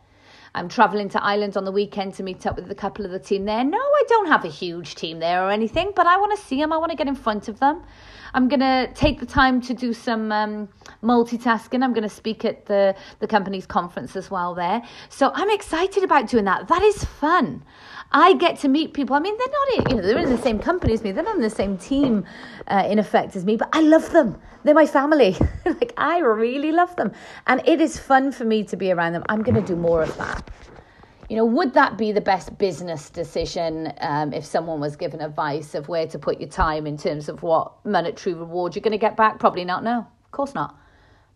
I'm 0.55 0.69
travelling 0.69 1.09
to 1.11 1.25
Ireland 1.25 1.57
on 1.57 1.65
the 1.65 1.73
weekend 1.73 2.15
to 2.15 2.23
meet 2.23 2.47
up 2.47 2.57
with 2.57 2.71
a 2.71 2.75
couple 2.75 3.07
of 3.07 3.11
the 3.11 3.19
team 3.19 3.47
there. 3.47 3.65
No, 3.65 3.79
I 3.79 4.03
don't 4.09 4.27
have 4.27 4.45
a 4.45 4.49
huge 4.49 4.95
team 4.95 5.19
there 5.19 5.43
or 5.43 5.51
anything, 5.51 5.93
but 5.97 6.07
I 6.07 6.19
want 6.19 6.39
to 6.39 6.45
see 6.45 6.61
them. 6.61 6.75
I 6.75 6.77
want 6.77 6.91
to 6.91 6.97
get 6.97 7.09
in 7.09 7.15
front 7.15 7.49
of 7.49 7.59
them. 7.59 7.83
I'm 8.35 8.49
going 8.49 8.61
to 8.61 8.91
take 8.95 9.21
the 9.21 9.27
time 9.27 9.61
to 9.63 9.75
do 9.75 9.93
some 9.93 10.33
um, 10.33 10.69
multitasking. 11.03 11.83
I'm 11.83 11.93
going 11.93 12.03
to 12.03 12.09
speak 12.09 12.45
at 12.45 12.67
the, 12.67 12.95
the 13.21 13.27
company's 13.27 13.67
conference 13.67 14.17
as 14.17 14.31
well 14.31 14.55
there. 14.55 14.83
So 15.09 15.31
I'm 15.35 15.51
excited 15.51 16.03
about 16.03 16.29
doing 16.29 16.45
that. 16.47 16.69
That 16.69 16.83
is 16.83 17.05
fun. 17.05 17.65
I 18.13 18.35
get 18.35 18.59
to 18.61 18.69
meet 18.69 18.93
people. 18.93 19.17
I 19.17 19.21
mean, 19.21 19.37
they're 19.39 19.47
not 19.49 19.69
in, 19.91 19.91
you 19.91 20.03
know, 20.03 20.07
they're 20.07 20.23
in 20.23 20.31
the 20.31 20.43
same 20.43 20.59
company 20.59 20.93
as 20.93 21.03
me. 21.03 21.13
They're 21.13 21.25
not 21.25 21.37
in 21.37 21.43
the 21.43 21.51
same 21.51 21.79
team, 21.79 22.25
uh, 22.69 22.87
in 22.89 22.99
effect, 22.99 23.37
as 23.37 23.45
me, 23.45 23.57
but 23.57 23.69
I 23.73 23.81
love 23.81 24.11
them. 24.13 24.39
They're 24.65 24.75
my 24.75 24.87
family. 24.87 25.37
like, 25.65 25.95
I 25.97 26.19
really 26.19 26.73
love 26.73 26.95
them. 26.97 27.13
And 27.47 27.63
it 27.67 27.81
is 27.81 27.99
fun 27.99 28.31
for 28.31 28.45
me 28.45 28.65
to 28.65 28.77
be 28.77 28.93
around 28.93 29.15
them. 29.15 29.25
I'm 29.29 29.43
going 29.43 29.55
to 29.55 29.67
do 29.67 29.77
more 29.77 30.03
of 30.03 30.17
that. 30.19 30.51
You 31.29 31.37
know, 31.37 31.45
would 31.45 31.73
that 31.75 31.97
be 31.97 32.13
the 32.13 32.21
best 32.21 32.59
business 32.59 33.09
decision 33.09 33.93
um, 34.01 34.33
if 34.33 34.45
someone 34.45 34.81
was 34.81 34.97
given 34.97 35.21
advice 35.21 35.75
of 35.75 35.89
where 35.89 36.07
to 36.09 36.19
put 36.19 36.41
your 36.41 36.49
time 36.49 36.87
in 36.87 36.97
terms 36.99 37.29
of 37.29 37.43
what 37.43 37.73
monetary 37.87 38.35
reward 38.35 38.75
you're 38.75 38.83
going 38.83 38.93
to 38.93 38.99
get 38.99 39.17
back? 39.17 39.39
Probably 39.39 39.65
not. 39.65 39.85
No, 39.85 40.01
of 40.01 40.31
course 40.31 40.55
not. 40.55 40.77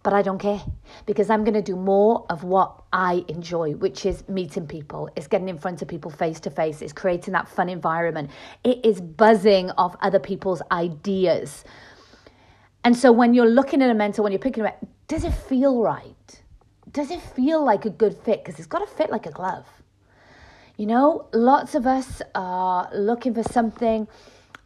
But 0.02 0.12
I 0.12 0.22
don't 0.22 0.38
care 0.38 0.62
because 1.06 1.30
I'm 1.30 1.44
going 1.44 1.54
to 1.54 1.62
do 1.62 1.76
more 1.76 2.26
of 2.30 2.44
what 2.44 2.82
I 2.92 3.24
enjoy, 3.28 3.72
which 3.72 4.06
is 4.06 4.28
meeting 4.28 4.66
people, 4.66 5.08
it's 5.16 5.26
getting 5.26 5.48
in 5.48 5.58
front 5.58 5.82
of 5.82 5.88
people 5.88 6.10
face 6.10 6.38
to 6.40 6.50
face, 6.50 6.80
it's 6.80 6.92
creating 6.92 7.32
that 7.32 7.48
fun 7.48 7.68
environment, 7.68 8.30
it 8.62 8.84
is 8.84 9.00
buzzing 9.00 9.70
off 9.72 9.96
other 10.00 10.20
people's 10.20 10.62
ideas. 10.70 11.64
And 12.84 12.96
so 12.96 13.10
when 13.10 13.34
you're 13.34 13.50
looking 13.50 13.82
at 13.82 13.90
a 13.90 13.94
mentor, 13.94 14.22
when 14.22 14.30
you're 14.30 14.38
picking 14.38 14.64
it, 14.64 14.76
does 15.08 15.24
it 15.24 15.32
feel 15.32 15.82
right? 15.82 16.42
Does 16.96 17.10
it 17.10 17.20
feel 17.20 17.62
like 17.62 17.84
a 17.84 17.90
good 17.90 18.16
fit? 18.24 18.42
Because 18.42 18.58
it's 18.58 18.66
got 18.66 18.78
to 18.78 18.86
fit 18.86 19.10
like 19.10 19.26
a 19.26 19.30
glove. 19.30 19.66
You 20.78 20.86
know, 20.86 21.28
lots 21.34 21.74
of 21.74 21.86
us 21.86 22.22
are 22.34 22.88
looking 22.94 23.34
for 23.34 23.42
something 23.42 24.08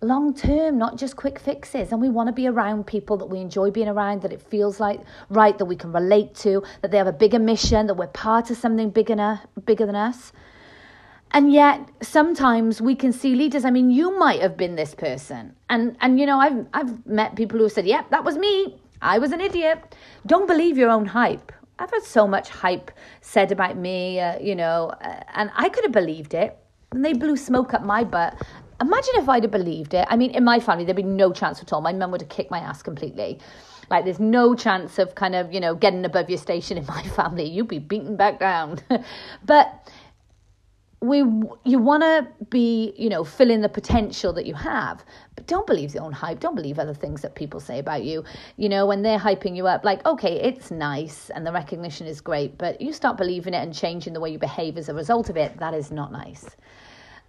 long 0.00 0.32
term, 0.32 0.78
not 0.78 0.96
just 0.96 1.16
quick 1.16 1.40
fixes. 1.40 1.90
And 1.90 2.00
we 2.00 2.08
want 2.08 2.28
to 2.28 2.32
be 2.32 2.46
around 2.46 2.86
people 2.86 3.16
that 3.16 3.26
we 3.26 3.40
enjoy 3.40 3.72
being 3.72 3.88
around, 3.88 4.22
that 4.22 4.32
it 4.32 4.40
feels 4.40 4.78
like 4.78 5.00
right, 5.28 5.58
that 5.58 5.64
we 5.64 5.74
can 5.74 5.90
relate 5.90 6.36
to, 6.36 6.62
that 6.82 6.92
they 6.92 6.98
have 6.98 7.08
a 7.08 7.12
bigger 7.12 7.40
mission, 7.40 7.88
that 7.88 7.94
we're 7.94 8.06
part 8.06 8.48
of 8.48 8.56
something 8.56 8.90
bigger, 8.90 9.40
bigger 9.64 9.86
than 9.86 9.96
us. 9.96 10.32
And 11.32 11.52
yet, 11.52 11.80
sometimes 12.00 12.80
we 12.80 12.94
can 12.94 13.12
see 13.12 13.34
leaders. 13.34 13.64
I 13.64 13.72
mean, 13.72 13.90
you 13.90 14.16
might 14.16 14.40
have 14.40 14.56
been 14.56 14.76
this 14.76 14.94
person, 14.94 15.56
and 15.68 15.96
and 16.00 16.20
you 16.20 16.26
know, 16.26 16.38
I've 16.38 16.64
I've 16.74 17.04
met 17.06 17.34
people 17.34 17.58
who 17.58 17.68
said, 17.68 17.86
"Yep, 17.86 18.10
that 18.10 18.22
was 18.22 18.38
me. 18.38 18.80
I 19.02 19.18
was 19.18 19.32
an 19.32 19.40
idiot." 19.40 19.96
Don't 20.26 20.46
believe 20.46 20.78
your 20.78 20.90
own 20.90 21.06
hype. 21.06 21.50
I've 21.80 21.90
had 21.90 22.04
so 22.04 22.28
much 22.28 22.48
hype 22.48 22.90
said 23.20 23.50
about 23.50 23.76
me, 23.76 24.20
uh, 24.20 24.38
you 24.38 24.54
know, 24.54 24.92
uh, 25.02 25.22
and 25.34 25.50
I 25.56 25.68
could 25.68 25.84
have 25.84 25.92
believed 25.92 26.34
it. 26.34 26.56
And 26.92 27.04
they 27.04 27.12
blew 27.12 27.36
smoke 27.36 27.72
up 27.72 27.82
my 27.84 28.04
butt 28.04 28.36
Imagine 28.80 29.14
if 29.16 29.28
I'd 29.28 29.42
have 29.42 29.52
believed 29.52 29.92
it. 29.92 30.06
I 30.08 30.16
mean, 30.16 30.30
in 30.30 30.42
my 30.42 30.58
family, 30.58 30.84
there'd 30.84 30.96
be 30.96 31.02
no 31.02 31.32
chance 31.32 31.60
at 31.60 31.72
all. 31.72 31.82
My 31.82 31.92
mum 31.92 32.10
would 32.12 32.22
have 32.22 32.30
kicked 32.30 32.50
my 32.50 32.60
ass 32.60 32.82
completely. 32.82 33.38
Like, 33.90 34.04
there's 34.04 34.20
no 34.20 34.54
chance 34.54 34.98
of 34.98 35.14
kind 35.14 35.34
of, 35.34 35.52
you 35.52 35.60
know, 35.60 35.74
getting 35.74 36.04
above 36.06 36.30
your 36.30 36.38
station 36.38 36.78
in 36.78 36.86
my 36.86 37.02
family. 37.16 37.44
You'd 37.44 37.68
be 37.68 37.78
beaten 37.78 38.16
back 38.16 38.40
down. 38.40 38.78
but 39.44 39.90
we 41.02 41.18
you 41.64 41.78
want 41.78 42.02
to 42.02 42.28
be 42.50 42.92
you 42.96 43.08
know 43.08 43.24
fill 43.24 43.50
in 43.50 43.62
the 43.62 43.68
potential 43.68 44.32
that 44.34 44.44
you 44.44 44.54
have 44.54 45.02
but 45.34 45.46
don't 45.46 45.66
believe 45.66 45.94
your 45.94 46.02
own 46.04 46.12
hype. 46.12 46.40
Don't 46.40 46.54
believe 46.54 46.78
other 46.78 46.92
things 46.92 47.22
that 47.22 47.34
people 47.34 47.58
say 47.60 47.78
about 47.78 48.04
you. 48.04 48.22
You 48.56 48.68
know 48.68 48.84
when 48.84 49.02
they're 49.02 49.18
hyping 49.18 49.56
you 49.56 49.66
up 49.66 49.84
like 49.84 50.04
okay 50.04 50.40
it's 50.40 50.70
nice 50.70 51.30
and 51.30 51.46
the 51.46 51.52
recognition 51.52 52.06
is 52.06 52.20
great 52.20 52.58
but 52.58 52.80
you 52.80 52.92
start 52.92 53.16
believing 53.16 53.54
it 53.54 53.62
and 53.62 53.74
changing 53.74 54.12
the 54.12 54.20
way 54.20 54.30
you 54.30 54.38
behave 54.38 54.76
as 54.76 54.88
a 54.88 54.94
result 54.94 55.30
of 55.30 55.36
it 55.36 55.56
that 55.58 55.74
is 55.74 55.90
not 55.90 56.12
nice. 56.12 56.46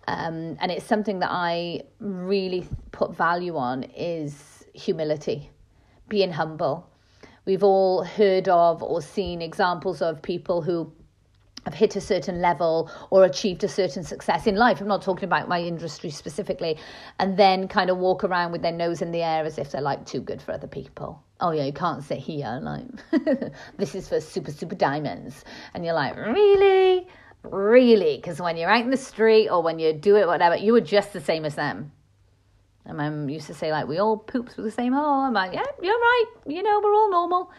Um, 0.07 0.57
and 0.59 0.71
it's 0.71 0.85
something 0.85 1.19
that 1.19 1.29
I 1.31 1.83
really 1.99 2.67
put 2.91 3.15
value 3.15 3.55
on 3.55 3.83
is 3.83 4.65
humility, 4.73 5.49
being 6.09 6.31
humble. 6.31 6.89
We've 7.45 7.63
all 7.63 8.03
heard 8.03 8.49
of 8.49 8.83
or 8.83 9.01
seen 9.01 9.41
examples 9.41 10.01
of 10.01 10.21
people 10.21 10.61
who 10.61 10.91
have 11.65 11.73
hit 11.73 11.95
a 11.95 12.01
certain 12.01 12.41
level 12.41 12.89
or 13.09 13.23
achieved 13.23 13.63
a 13.63 13.67
certain 13.67 14.03
success 14.03 14.47
in 14.47 14.55
life. 14.55 14.81
I'm 14.81 14.87
not 14.87 15.01
talking 15.01 15.25
about 15.25 15.47
my 15.47 15.61
industry 15.61 16.09
specifically, 16.09 16.77
and 17.19 17.37
then 17.37 17.67
kind 17.67 17.89
of 17.89 17.97
walk 17.97 18.23
around 18.23 18.51
with 18.51 18.61
their 18.61 18.71
nose 18.71 19.01
in 19.01 19.11
the 19.11 19.21
air 19.21 19.45
as 19.45 19.57
if 19.57 19.71
they're 19.71 19.81
like 19.81 20.05
too 20.05 20.21
good 20.21 20.41
for 20.41 20.53
other 20.53 20.67
people. 20.67 21.23
Oh 21.39 21.51
yeah, 21.51 21.65
you 21.65 21.73
can't 21.73 22.03
sit 22.03 22.19
here 22.19 22.59
like 22.61 22.85
this 23.77 23.95
is 23.95 24.07
for 24.07 24.19
super 24.19 24.51
super 24.51 24.75
diamonds, 24.75 25.43
and 25.73 25.85
you're 25.85 25.95
like 25.95 26.15
really 26.15 27.07
really, 27.43 28.17
because 28.17 28.39
when 28.39 28.57
you're 28.57 28.69
out 28.69 28.83
in 28.83 28.91
the 28.91 28.97
street 28.97 29.49
or 29.49 29.63
when 29.63 29.79
you 29.79 29.93
do 29.93 30.15
it, 30.15 30.27
whatever, 30.27 30.55
you 30.55 30.73
were 30.73 30.81
just 30.81 31.13
the 31.13 31.21
same 31.21 31.45
as 31.45 31.55
them. 31.55 31.91
And 32.85 32.97
mum 32.97 33.29
used 33.29 33.47
to 33.47 33.53
say, 33.53 33.71
like, 33.71 33.87
we 33.87 33.99
all 33.99 34.17
poops 34.17 34.57
with 34.57 34.65
the 34.65 34.71
same 34.71 34.93
hole. 34.93 35.21
I'm 35.21 35.33
like, 35.33 35.53
yeah, 35.53 35.63
you're 35.81 35.93
right. 35.93 36.25
You 36.47 36.63
know, 36.63 36.81
we're 36.83 36.93
all 36.93 37.11
normal. 37.11 37.51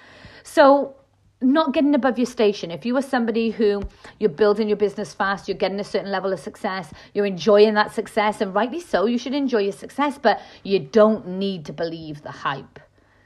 So, 0.43 0.97
not 1.43 1.73
getting 1.73 1.95
above 1.95 2.19
your 2.19 2.27
station. 2.27 2.71
If 2.71 2.87
you 2.87 2.97
are 2.97 3.03
somebody 3.03 3.51
who 3.51 3.83
you're 4.19 4.31
building 4.31 4.69
your 4.69 4.77
business 4.77 5.13
fast, 5.13 5.49
you're 5.49 5.57
getting 5.57 5.81
a 5.81 5.85
certain 5.85 6.11
level 6.11 6.33
of 6.33 6.41
success, 6.41 6.93
you're 7.15 7.27
enjoying 7.27 7.75
that 7.75 7.93
success, 7.93 8.41
and 8.41 8.55
rightly 8.55 8.81
so, 8.81 9.07
you 9.07 9.19
should 9.19 9.35
enjoy 9.35 9.61
your 9.61 9.73
success, 9.73 10.19
but 10.19 10.41
you 10.63 10.79
don't 10.79 11.27
need 11.27 11.65
to 11.67 11.73
believe 11.73 12.23
the 12.23 12.31
hype. 12.31 12.79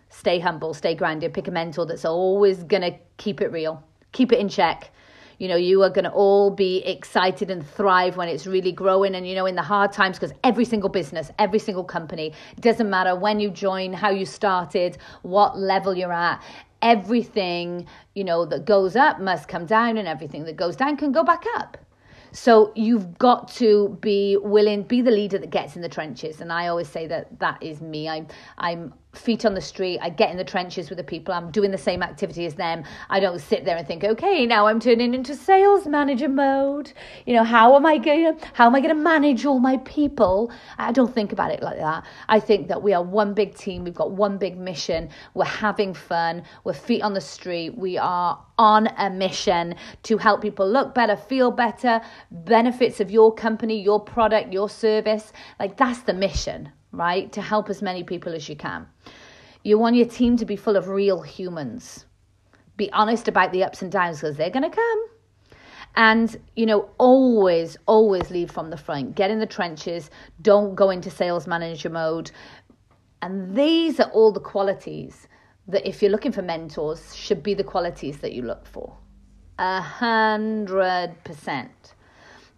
Stay 0.08 0.38
humble, 0.38 0.72
stay 0.72 0.94
grounded, 0.94 1.34
pick 1.34 1.48
a 1.48 1.50
mentor 1.50 1.84
that's 1.84 2.04
always 2.04 2.62
going 2.64 2.82
to 2.82 2.98
keep 3.18 3.40
it 3.40 3.52
real, 3.52 3.82
keep 4.12 4.32
it 4.32 4.38
in 4.38 4.48
check 4.48 4.90
you 5.38 5.48
know 5.48 5.56
you 5.56 5.82
are 5.82 5.90
going 5.90 6.04
to 6.04 6.10
all 6.10 6.50
be 6.50 6.78
excited 6.84 7.50
and 7.50 7.66
thrive 7.66 8.16
when 8.16 8.28
it's 8.28 8.46
really 8.46 8.72
growing 8.72 9.14
and 9.14 9.28
you 9.28 9.34
know 9.34 9.46
in 9.46 9.54
the 9.54 9.62
hard 9.62 9.92
times 9.92 10.18
because 10.18 10.34
every 10.44 10.64
single 10.64 10.88
business 10.88 11.30
every 11.38 11.58
single 11.58 11.84
company 11.84 12.32
doesn't 12.60 12.88
matter 12.88 13.14
when 13.14 13.38
you 13.38 13.50
join 13.50 13.92
how 13.92 14.10
you 14.10 14.24
started 14.24 14.96
what 15.22 15.58
level 15.58 15.94
you're 15.94 16.12
at 16.12 16.42
everything 16.86 17.84
you 18.14 18.22
know 18.22 18.44
that 18.46 18.64
goes 18.64 18.94
up 18.94 19.20
must 19.20 19.48
come 19.48 19.66
down 19.66 19.98
and 19.98 20.06
everything 20.06 20.44
that 20.44 20.56
goes 20.56 20.76
down 20.76 20.96
can 20.96 21.10
go 21.10 21.24
back 21.24 21.44
up. 21.56 21.76
So 22.30 22.72
you've 22.76 23.18
got 23.18 23.48
to 23.54 23.98
be 24.00 24.36
willing 24.36 24.82
be 24.82 25.00
the 25.02 25.10
leader 25.10 25.38
that 25.38 25.50
gets 25.50 25.74
in 25.74 25.82
the 25.82 25.88
trenches. 25.88 26.40
And 26.40 26.52
i 26.52 26.68
always 26.68 26.88
say 26.88 27.06
that 27.08 27.38
that 27.40 27.62
is 27.62 27.80
me. 27.80 28.08
I'm 28.08 28.26
i'm 28.58 28.94
feet 29.16 29.44
on 29.44 29.54
the 29.54 29.60
street. 29.60 29.98
I 30.00 30.10
get 30.10 30.30
in 30.30 30.36
the 30.36 30.44
trenches 30.44 30.88
with 30.88 30.98
the 30.98 31.04
people. 31.04 31.34
I'm 31.34 31.50
doing 31.50 31.70
the 31.70 31.78
same 31.78 32.02
activity 32.02 32.46
as 32.46 32.54
them. 32.54 32.84
I 33.10 33.20
don't 33.20 33.40
sit 33.40 33.64
there 33.64 33.76
and 33.76 33.86
think, 33.86 34.04
okay, 34.04 34.46
now 34.46 34.66
I'm 34.66 34.80
turning 34.80 35.14
into 35.14 35.34
sales 35.34 35.86
manager 35.86 36.28
mode. 36.28 36.92
You 37.24 37.34
know, 37.34 37.44
how 37.44 37.76
am 37.76 37.86
I 37.86 37.98
going 37.98 38.38
how 38.52 38.66
am 38.66 38.74
I 38.74 38.80
going 38.80 38.94
to 38.94 39.02
manage 39.02 39.44
all 39.44 39.58
my 39.58 39.78
people? 39.78 40.50
I 40.78 40.92
don't 40.92 41.14
think 41.14 41.32
about 41.32 41.50
it 41.50 41.62
like 41.62 41.78
that. 41.78 42.04
I 42.28 42.40
think 42.40 42.68
that 42.68 42.82
we 42.82 42.92
are 42.92 43.02
one 43.02 43.34
big 43.34 43.54
team. 43.54 43.84
We've 43.84 43.94
got 43.94 44.12
one 44.12 44.38
big 44.38 44.58
mission. 44.58 45.10
We're 45.34 45.44
having 45.44 45.94
fun. 45.94 46.42
We're 46.64 46.72
feet 46.72 47.02
on 47.02 47.14
the 47.14 47.20
street. 47.20 47.76
We 47.76 47.98
are 47.98 48.42
on 48.58 48.88
a 48.98 49.10
mission 49.10 49.74
to 50.04 50.16
help 50.18 50.40
people 50.40 50.68
look 50.68 50.94
better, 50.94 51.16
feel 51.16 51.50
better, 51.50 52.00
benefits 52.30 53.00
of 53.00 53.10
your 53.10 53.34
company, 53.34 53.80
your 53.80 54.00
product, 54.00 54.52
your 54.52 54.68
service. 54.68 55.32
Like 55.60 55.76
that's 55.76 56.00
the 56.00 56.14
mission, 56.14 56.70
right? 56.96 57.30
To 57.32 57.42
help 57.42 57.70
as 57.70 57.82
many 57.82 58.02
people 58.02 58.34
as 58.34 58.48
you 58.48 58.56
can. 58.56 58.86
You 59.62 59.78
want 59.78 59.96
your 59.96 60.06
team 60.06 60.36
to 60.36 60.44
be 60.44 60.56
full 60.56 60.76
of 60.76 60.88
real 60.88 61.22
humans. 61.22 62.06
Be 62.76 62.90
honest 62.92 63.28
about 63.28 63.52
the 63.52 63.64
ups 63.64 63.82
and 63.82 63.90
downs 63.90 64.20
because 64.20 64.36
they're 64.36 64.50
going 64.50 64.70
to 64.70 64.76
come. 64.76 65.06
And, 65.96 66.36
you 66.54 66.66
know, 66.66 66.90
always, 66.98 67.76
always 67.86 68.30
lead 68.30 68.52
from 68.52 68.70
the 68.70 68.76
front. 68.76 69.14
Get 69.14 69.30
in 69.30 69.38
the 69.40 69.46
trenches. 69.46 70.10
Don't 70.42 70.74
go 70.74 70.90
into 70.90 71.10
sales 71.10 71.46
manager 71.46 71.88
mode. 71.88 72.30
And 73.22 73.56
these 73.56 73.98
are 73.98 74.10
all 74.10 74.30
the 74.30 74.40
qualities 74.40 75.26
that, 75.68 75.88
if 75.88 76.02
you're 76.02 76.10
looking 76.10 76.32
for 76.32 76.42
mentors, 76.42 77.14
should 77.16 77.42
be 77.42 77.54
the 77.54 77.64
qualities 77.64 78.18
that 78.18 78.32
you 78.32 78.42
look 78.42 78.66
for. 78.66 78.96
A 79.58 79.80
hundred 79.80 81.16
percent. 81.24 81.94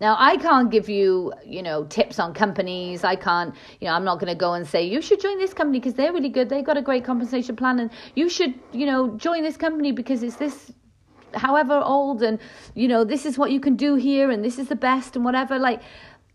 Now, 0.00 0.16
I 0.18 0.36
can't 0.36 0.70
give 0.70 0.88
you, 0.88 1.32
you 1.44 1.62
know, 1.62 1.84
tips 1.84 2.20
on 2.20 2.32
companies. 2.32 3.02
I 3.02 3.16
can't, 3.16 3.54
you 3.80 3.88
know, 3.88 3.94
I'm 3.94 4.04
not 4.04 4.20
going 4.20 4.32
to 4.32 4.38
go 4.38 4.52
and 4.52 4.66
say, 4.66 4.84
you 4.84 5.02
should 5.02 5.20
join 5.20 5.38
this 5.38 5.52
company 5.52 5.80
because 5.80 5.94
they're 5.94 6.12
really 6.12 6.28
good. 6.28 6.48
They've 6.48 6.64
got 6.64 6.76
a 6.76 6.82
great 6.82 7.04
compensation 7.04 7.56
plan. 7.56 7.80
And 7.80 7.90
you 8.14 8.28
should, 8.28 8.54
you 8.72 8.86
know, 8.86 9.16
join 9.16 9.42
this 9.42 9.56
company 9.56 9.90
because 9.90 10.22
it's 10.22 10.36
this, 10.36 10.72
however 11.34 11.80
old. 11.82 12.22
And, 12.22 12.38
you 12.74 12.86
know, 12.86 13.02
this 13.02 13.26
is 13.26 13.38
what 13.38 13.50
you 13.50 13.58
can 13.58 13.74
do 13.74 13.96
here 13.96 14.30
and 14.30 14.44
this 14.44 14.58
is 14.58 14.68
the 14.68 14.76
best 14.76 15.16
and 15.16 15.24
whatever. 15.24 15.58
Like, 15.58 15.82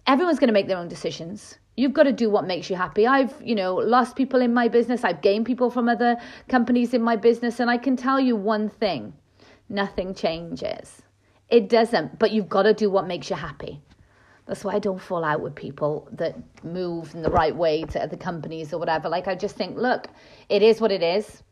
everyone's 0.08 0.40
going 0.40 0.50
to 0.50 0.54
make 0.54 0.68
their 0.68 0.78
own 0.78 0.90
decisions. 0.90 1.58
You've 1.78 1.94
got 1.94 2.04
to 2.04 2.12
do 2.12 2.30
what 2.30 2.46
makes 2.46 2.70
you 2.70 2.76
happy. 2.76 3.08
I've, 3.08 3.34
you 3.42 3.56
know, 3.56 3.76
lost 3.76 4.18
people 4.18 4.42
in 4.42 4.54
my 4.54 4.68
business. 4.68 5.06
I've 5.06 5.22
gained 5.22 5.46
people 5.46 5.70
from 5.70 5.88
other 5.88 6.18
companies 6.50 6.94
in 6.94 7.02
my 7.02 7.16
business. 7.16 7.62
And 7.62 7.70
I 7.70 7.78
can 7.78 7.96
tell 7.96 8.20
you 8.20 8.36
one 8.36 8.68
thing 8.68 9.14
nothing 9.70 10.14
changes 10.14 11.03
it 11.54 11.70
doesn't, 11.70 12.18
but 12.18 12.32
you've 12.32 12.50
got 12.50 12.64
to 12.64 12.74
do 12.74 12.90
what 12.90 13.06
makes 13.06 13.30
you 13.30 13.36
happy. 13.36 13.80
That's 14.48 14.64
why 14.64 14.74
I 14.74 14.80
don't 14.80 15.00
fall 15.00 15.24
out 15.24 15.40
with 15.40 15.54
people 15.54 16.10
that 16.14 16.36
move 16.64 17.14
in 17.14 17.22
the 17.22 17.30
right 17.30 17.56
way 17.56 17.84
to 17.84 18.02
other 18.02 18.18
companies 18.18 18.74
or 18.74 18.80
whatever. 18.80 19.08
Like, 19.08 19.28
I 19.28 19.36
just 19.36 19.56
think, 19.56 19.78
look, 19.78 20.08
it 20.50 20.64
is 20.64 20.82
what 20.82 20.92
it 20.92 21.04
is. 21.04 21.44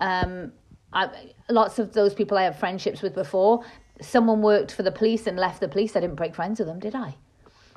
Um, 0.00 0.52
I, 0.92 1.32
lots 1.48 1.78
of 1.78 1.92
those 1.92 2.14
people 2.14 2.36
I 2.36 2.42
have 2.42 2.58
friendships 2.58 3.00
with 3.00 3.14
before, 3.14 3.64
someone 4.00 4.42
worked 4.42 4.72
for 4.72 4.82
the 4.82 4.90
police 4.90 5.28
and 5.28 5.38
left 5.38 5.60
the 5.60 5.68
police. 5.68 5.94
I 5.94 6.00
didn't 6.00 6.16
break 6.16 6.34
friends 6.34 6.58
with 6.58 6.66
them, 6.66 6.80
did 6.80 6.96
I? 6.96 7.14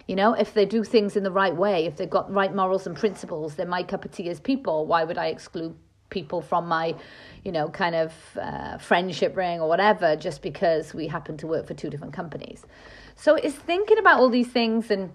You 0.08 0.16
know, 0.16 0.34
if 0.34 0.56
they 0.56 0.66
do 0.66 0.84
things 0.84 1.16
in 1.16 1.22
the 1.22 1.32
right 1.32 1.56
way, 1.56 1.86
if 1.86 1.98
they've 1.98 2.10
got 2.10 2.34
right 2.34 2.56
morals 2.56 2.88
and 2.88 2.98
principles, 2.98 3.54
they're 3.54 3.68
my 3.68 3.84
cup 3.84 4.04
of 4.04 4.12
tea 4.12 4.30
as 4.30 4.40
people. 4.40 4.88
Why 4.88 5.04
would 5.04 5.20
I 5.20 5.28
exclude 5.28 5.76
people 6.10 6.42
from 6.42 6.68
my, 6.68 6.96
you 7.44 7.52
know, 7.52 7.70
kind 7.70 7.96
of 7.96 8.14
uh, 8.42 8.78
friendship 8.78 9.36
ring 9.36 9.60
or 9.60 9.68
whatever 9.68 10.16
just 10.16 10.42
because 10.42 10.94
we 10.94 11.08
happen 11.08 11.38
to 11.38 11.48
work 11.48 11.68
for 11.68 11.74
two 11.74 11.90
different 11.90 12.14
companies? 12.14 12.66
So 13.16 13.36
it's 13.36 13.56
thinking 13.56 13.98
about 13.98 14.20
all 14.20 14.30
these 14.30 14.48
things 14.48 14.92
and 14.92 15.12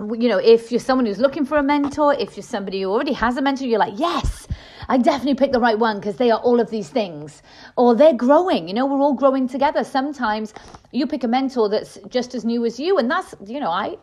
you 0.00 0.28
know, 0.28 0.38
if 0.38 0.70
you're 0.70 0.80
someone 0.80 1.06
who's 1.06 1.18
looking 1.18 1.44
for 1.44 1.58
a 1.58 1.62
mentor, 1.62 2.14
if 2.14 2.36
you're 2.36 2.44
somebody 2.44 2.82
who 2.82 2.90
already 2.90 3.12
has 3.14 3.36
a 3.36 3.42
mentor, 3.42 3.66
you're 3.66 3.80
like, 3.80 3.98
yes, 3.98 4.46
I 4.88 4.96
definitely 4.96 5.34
picked 5.34 5.52
the 5.52 5.60
right 5.60 5.78
one 5.78 5.98
because 5.98 6.16
they 6.16 6.30
are 6.30 6.38
all 6.38 6.60
of 6.60 6.70
these 6.70 6.88
things. 6.88 7.42
Or 7.76 7.96
they're 7.96 8.14
growing, 8.14 8.68
you 8.68 8.74
know, 8.74 8.86
we're 8.86 9.00
all 9.00 9.14
growing 9.14 9.48
together. 9.48 9.82
Sometimes 9.82 10.54
you 10.92 11.06
pick 11.06 11.24
a 11.24 11.28
mentor 11.28 11.68
that's 11.68 11.98
just 12.08 12.34
as 12.34 12.44
new 12.44 12.64
as 12.64 12.78
you. 12.78 12.96
And 12.98 13.10
that's, 13.10 13.34
you 13.44 13.58
know, 13.58 13.70
I, 13.70 13.96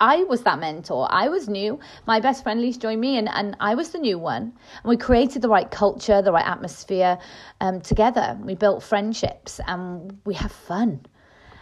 I 0.00 0.24
was 0.24 0.42
that 0.42 0.58
mentor. 0.58 1.08
I 1.10 1.28
was 1.28 1.48
new. 1.48 1.80
My 2.06 2.20
best 2.20 2.42
friend 2.42 2.60
Lise 2.60 2.76
joined 2.76 3.00
me, 3.00 3.18
and, 3.18 3.28
and 3.28 3.56
I 3.60 3.74
was 3.74 3.90
the 3.90 3.98
new 3.98 4.18
one. 4.18 4.42
And 4.42 4.84
we 4.84 4.96
created 4.96 5.42
the 5.42 5.48
right 5.48 5.70
culture, 5.70 6.22
the 6.22 6.32
right 6.32 6.46
atmosphere 6.46 7.18
um, 7.60 7.80
together. 7.80 8.38
We 8.42 8.54
built 8.54 8.82
friendships, 8.82 9.60
and 9.66 10.18
we 10.24 10.34
have 10.34 10.52
fun. 10.52 11.04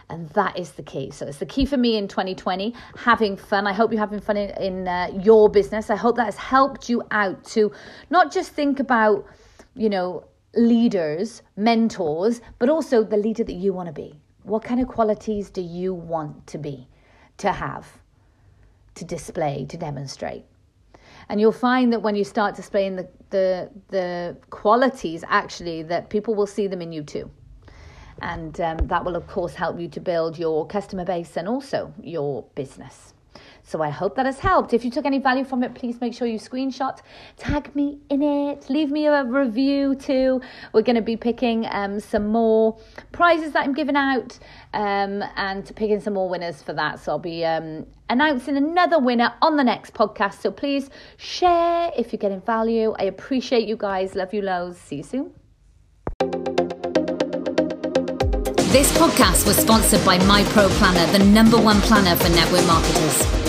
And 0.08 0.28
that 0.30 0.58
is 0.58 0.72
the 0.72 0.82
key. 0.82 1.10
So 1.10 1.26
it's 1.26 1.38
the 1.38 1.46
key 1.46 1.64
for 1.64 1.76
me 1.76 1.96
in 1.96 2.06
2020, 2.06 2.74
having 2.96 3.36
fun. 3.36 3.66
I 3.66 3.72
hope 3.72 3.90
you're 3.90 4.00
having 4.00 4.20
fun 4.20 4.36
in, 4.36 4.50
in 4.62 4.88
uh, 4.88 5.08
your 5.20 5.48
business. 5.48 5.90
I 5.90 5.96
hope 5.96 6.16
that 6.16 6.26
has 6.26 6.36
helped 6.36 6.88
you 6.88 7.02
out 7.10 7.42
to 7.46 7.72
not 8.10 8.32
just 8.32 8.52
think 8.52 8.78
about, 8.78 9.26
you 9.74 9.88
know, 9.88 10.24
leaders, 10.54 11.42
mentors, 11.56 12.40
but 12.58 12.68
also 12.68 13.02
the 13.02 13.16
leader 13.16 13.44
that 13.44 13.54
you 13.54 13.72
want 13.72 13.88
to 13.88 13.92
be. 13.92 14.14
What 14.44 14.62
kind 14.62 14.80
of 14.80 14.86
qualities 14.86 15.50
do 15.50 15.60
you 15.60 15.92
want 15.92 16.46
to 16.48 16.58
be, 16.58 16.88
to 17.38 17.50
have, 17.50 17.86
to 18.96 19.04
display, 19.04 19.66
to 19.68 19.76
demonstrate? 19.76 20.44
And 21.28 21.40
you'll 21.40 21.52
find 21.52 21.92
that 21.92 22.02
when 22.02 22.14
you 22.14 22.24
start 22.24 22.54
displaying 22.54 22.96
the, 22.96 23.08
the, 23.30 23.70
the 23.88 24.36
qualities, 24.50 25.24
actually, 25.28 25.82
that 25.84 26.10
people 26.10 26.34
will 26.34 26.46
see 26.46 26.66
them 26.66 26.82
in 26.82 26.92
you 26.92 27.02
too 27.02 27.30
and 28.22 28.60
um, 28.60 28.78
that 28.86 29.04
will 29.04 29.16
of 29.16 29.26
course 29.26 29.54
help 29.54 29.78
you 29.78 29.88
to 29.88 30.00
build 30.00 30.38
your 30.38 30.66
customer 30.66 31.04
base 31.04 31.36
and 31.36 31.48
also 31.48 31.92
your 32.02 32.44
business 32.54 33.12
so 33.66 33.82
I 33.82 33.90
hope 33.90 34.14
that 34.14 34.26
has 34.26 34.38
helped. 34.38 34.72
If 34.72 34.84
you 34.84 34.92
took 34.92 35.04
any 35.04 35.18
value 35.18 35.44
from 35.44 35.64
it, 35.64 35.74
please 35.74 36.00
make 36.00 36.14
sure 36.14 36.28
you 36.28 36.38
screenshot, 36.38 37.00
tag 37.36 37.74
me 37.74 37.98
in 38.08 38.22
it, 38.22 38.70
leave 38.70 38.92
me 38.92 39.06
a 39.06 39.24
review 39.24 39.96
too. 39.96 40.40
We're 40.72 40.82
going 40.82 40.94
to 40.94 41.02
be 41.02 41.16
picking 41.16 41.66
um, 41.70 41.98
some 41.98 42.28
more 42.28 42.78
prizes 43.10 43.52
that 43.52 43.64
I'm 43.64 43.74
giving 43.74 43.96
out 43.96 44.38
um, 44.72 45.24
and 45.34 45.64
picking 45.74 46.00
some 46.00 46.14
more 46.14 46.28
winners 46.28 46.62
for 46.62 46.74
that. 46.74 47.00
So 47.00 47.10
I'll 47.12 47.18
be 47.18 47.44
um, 47.44 47.86
announcing 48.08 48.56
another 48.56 49.00
winner 49.00 49.34
on 49.42 49.56
the 49.56 49.64
next 49.64 49.94
podcast. 49.94 50.42
So 50.42 50.52
please 50.52 50.88
share 51.16 51.90
if 51.98 52.12
you're 52.12 52.18
getting 52.18 52.42
value. 52.42 52.94
I 53.00 53.04
appreciate 53.04 53.66
you 53.66 53.76
guys. 53.76 54.14
Love 54.14 54.32
you 54.32 54.42
loads. 54.42 54.78
See 54.78 54.96
you 54.96 55.02
soon. 55.02 55.32
This 58.70 58.96
podcast 58.96 59.46
was 59.46 59.56
sponsored 59.56 60.04
by 60.04 60.18
My 60.24 60.44
Pro 60.50 60.68
Planner, 60.68 61.10
the 61.10 61.24
number 61.24 61.56
one 61.56 61.80
planner 61.80 62.14
for 62.14 62.28
network 62.28 62.64
marketers. 62.66 63.45